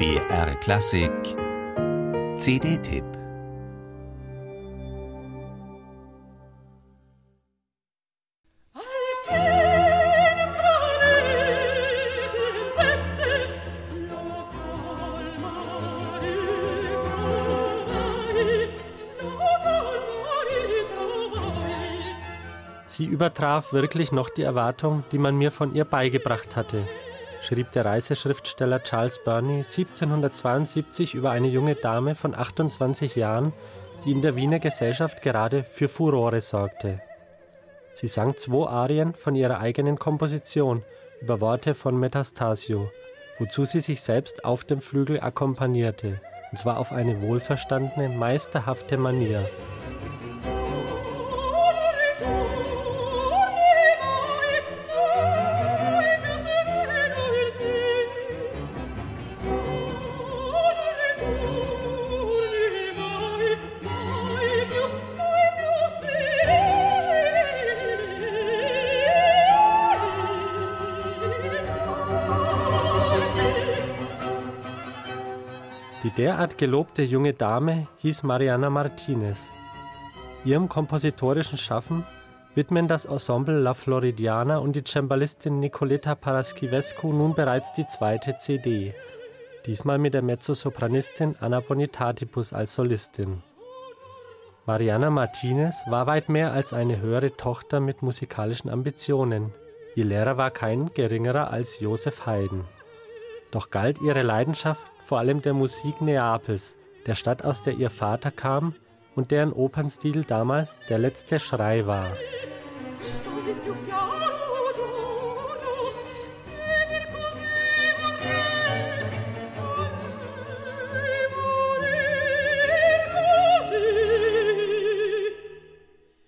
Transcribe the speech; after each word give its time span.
BR 0.00 0.54
Klassik. 0.60 1.12
CD-Tipp 2.38 3.04
Sie 22.86 23.04
übertraf 23.04 23.74
wirklich 23.74 24.12
noch 24.12 24.30
die 24.30 24.40
Erwartung, 24.40 25.04
die 25.12 25.18
man 25.18 25.36
mir 25.36 25.52
von 25.52 25.74
ihr 25.74 25.84
beigebracht 25.84 26.56
hatte, 26.56 26.86
schrieb 27.42 27.72
der 27.72 27.84
Reiseschriftsteller 27.84 28.82
Charles 28.82 29.22
Burney 29.24 29.58
1772 29.58 31.14
über 31.14 31.30
eine 31.30 31.48
junge 31.48 31.74
Dame 31.74 32.14
von 32.14 32.34
28 32.34 33.16
Jahren, 33.16 33.52
die 34.04 34.12
in 34.12 34.22
der 34.22 34.36
Wiener 34.36 34.58
Gesellschaft 34.58 35.22
gerade 35.22 35.64
für 35.64 35.88
Furore 35.88 36.40
sorgte. 36.40 37.00
Sie 37.92 38.06
sang 38.06 38.36
zwei 38.36 38.68
Arien 38.68 39.14
von 39.14 39.34
ihrer 39.34 39.60
eigenen 39.60 39.98
Komposition 39.98 40.84
über 41.20 41.40
Worte 41.40 41.74
von 41.74 41.98
Metastasio, 41.98 42.90
wozu 43.38 43.64
sie 43.64 43.80
sich 43.80 44.00
selbst 44.00 44.44
auf 44.44 44.64
dem 44.64 44.80
Flügel 44.80 45.20
akkompanierte, 45.20 46.20
und 46.50 46.56
zwar 46.56 46.78
auf 46.78 46.92
eine 46.92 47.20
wohlverstandene, 47.20 48.08
meisterhafte 48.08 48.96
Manier. 48.96 49.48
Die 76.02 76.10
derart 76.10 76.56
gelobte 76.56 77.02
junge 77.02 77.34
Dame 77.34 77.86
hieß 77.98 78.22
Mariana 78.22 78.70
Martinez. 78.70 79.52
Ihrem 80.46 80.66
kompositorischen 80.66 81.58
Schaffen 81.58 82.06
widmen 82.54 82.88
das 82.88 83.04
Ensemble 83.04 83.60
La 83.60 83.74
Floridiana 83.74 84.58
und 84.58 84.74
die 84.74 84.82
Cembalistin 84.82 85.60
Nicoletta 85.60 86.14
Paraschivescu 86.14 87.12
nun 87.12 87.34
bereits 87.34 87.74
die 87.74 87.86
zweite 87.86 88.38
CD, 88.38 88.94
diesmal 89.66 89.98
mit 89.98 90.14
der 90.14 90.22
Mezzosopranistin 90.22 91.36
Anna 91.38 91.60
Bonitatibus 91.60 92.54
als 92.54 92.74
Solistin. 92.74 93.42
Mariana 94.64 95.10
Martinez 95.10 95.84
war 95.86 96.06
weit 96.06 96.30
mehr 96.30 96.52
als 96.52 96.72
eine 96.72 97.00
höhere 97.00 97.36
Tochter 97.36 97.78
mit 97.78 98.00
musikalischen 98.00 98.70
Ambitionen. 98.70 99.52
Ihr 99.96 100.06
Lehrer 100.06 100.38
war 100.38 100.50
kein 100.50 100.94
geringerer 100.94 101.50
als 101.50 101.80
Josef 101.80 102.24
Haydn. 102.24 102.64
Doch 103.50 103.70
galt 103.70 104.00
ihre 104.00 104.22
Leidenschaft 104.22 104.89
vor 105.10 105.18
allem 105.18 105.42
der 105.42 105.54
Musik 105.54 106.00
Neapels, 106.00 106.76
der 107.04 107.16
Stadt, 107.16 107.44
aus 107.44 107.62
der 107.62 107.74
ihr 107.74 107.90
Vater 107.90 108.30
kam 108.30 108.76
und 109.16 109.32
deren 109.32 109.52
Opernstil 109.52 110.22
damals 110.22 110.78
der 110.88 110.98
letzte 110.98 111.40
Schrei 111.40 111.84
war. 111.84 112.16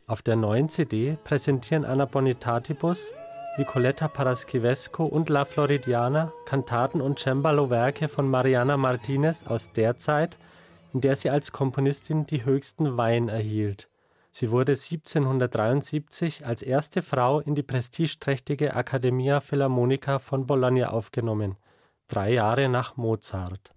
Auf 0.08 0.22
der 0.22 0.34
neuen 0.34 0.68
CD 0.68 1.17
präsentieren 1.23 1.85
Anna 1.85 2.06
Bonitatibus 2.06 3.14
Nicoletta 3.58 4.08
Paraschivescu 4.08 5.05
und 5.05 5.29
La 5.29 5.45
Floridiana 5.45 6.33
Kantaten 6.46 7.02
und 7.02 7.18
Cembalo-Werke 7.18 8.08
von 8.08 8.27
Mariana 8.27 8.79
Martinez 8.79 9.46
aus 9.46 9.70
der 9.73 9.98
Zeit, 9.98 10.39
in 10.95 11.02
der 11.02 11.17
sie 11.17 11.29
als 11.29 11.52
Komponistin 11.52 12.24
die 12.24 12.46
höchsten 12.46 12.96
Weihen 12.96 13.29
erhielt. 13.29 13.91
Sie 14.30 14.51
wurde 14.51 14.73
1773 14.73 16.46
als 16.46 16.62
erste 16.62 17.02
Frau 17.02 17.41
in 17.41 17.55
die 17.55 17.62
prestigeträchtige 17.62 18.74
Accademia 18.74 19.41
Philharmonica 19.41 20.18
von 20.18 20.46
Bologna 20.46 20.89
aufgenommen, 20.89 21.57
drei 22.08 22.33
Jahre 22.33 22.70
nach 22.70 22.96
Mozart 22.96 23.74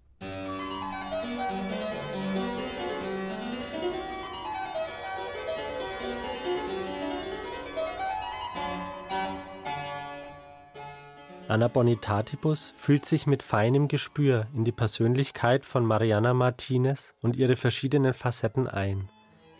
Anna 11.47 11.67
Bonitatibus 11.67 12.73
fühlt 12.75 13.06
sich 13.06 13.28
mit 13.28 13.44
feinem 13.44 13.88
Gespür 13.88 14.47
in 14.56 14.63
die 14.63 14.72
Persönlichkeit 14.72 15.63
von 15.63 15.85
Mariana 15.85 16.33
Martinez 16.33 17.13
und 17.22 17.35
ihre 17.35 17.56
verschiedenen 17.56 18.16
Facetten 18.16 18.67
ein, 18.67 19.09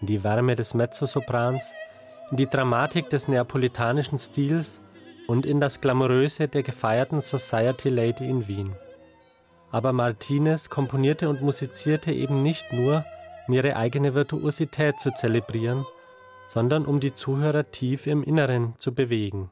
in 0.02 0.08
die 0.08 0.24
Wärme 0.24 0.56
des 0.56 0.74
Mezzosoprans, 0.74 1.74
in 2.32 2.38
die 2.38 2.50
Dramatik 2.50 3.12
des 3.12 3.28
neapolitanischen 3.28 4.18
Stils 4.18 4.82
und 5.28 5.46
in 5.46 5.60
das 5.60 5.80
Glamouröse 5.80 6.48
der 6.48 6.64
gefeierten 6.64 7.22
Society 7.22 7.90
Lady 7.90 8.28
in 8.28 8.48
Wien. 8.48 8.76
Aber 9.70 9.94
Martinez 9.94 10.72
komponierte 10.72 11.30
und 11.30 11.44
musizierte 11.44 12.12
eben 12.12 12.42
nicht 12.42 12.74
nur, 12.74 13.06
um 13.48 13.54
ihre 13.54 13.76
eigene 13.76 14.16
Virtuosität 14.16 15.00
zu 15.00 15.14
zelebrieren, 15.14 15.86
sondern 16.48 16.84
um 16.84 17.00
die 17.00 17.14
Zuhörer 17.14 17.70
tief 17.70 18.08
im 18.08 18.24
Inneren 18.24 18.74
zu 18.80 18.92
bewegen. 18.92 19.52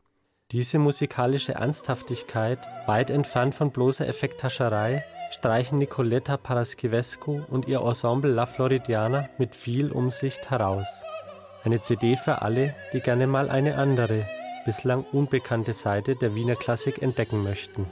Diese 0.54 0.78
musikalische 0.78 1.54
Ernsthaftigkeit, 1.54 2.60
weit 2.86 3.10
entfernt 3.10 3.56
von 3.56 3.72
bloßer 3.72 4.08
Effekthascherei, 4.08 5.04
streichen 5.32 5.80
Nicoletta 5.80 6.38
Paraschivescu 6.38 7.42
und 7.50 7.68
ihr 7.68 7.82
Ensemble 7.82 8.32
La 8.32 8.46
Floridiana 8.46 9.30
mit 9.40 9.56
viel 9.56 9.92
Umsicht 9.92 10.52
heraus. 10.52 10.88
Eine 11.64 11.82
CD 11.82 12.16
für 12.18 12.44
alle, 12.44 12.76
die 12.94 13.00
gerne 13.00 13.26
mal 13.26 13.50
eine 13.50 13.78
andere, 13.78 14.28
bislang 14.64 15.04
unbekannte 15.12 15.74
Seite 15.74 16.16
der 16.16 16.36
Wiener 16.36 16.56
Klassik 16.56 17.02
entdecken 17.02 17.42
möchten. 17.42 17.88